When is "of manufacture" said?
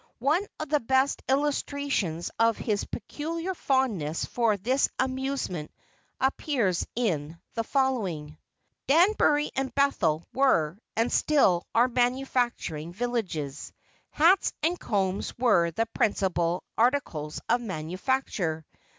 17.47-18.65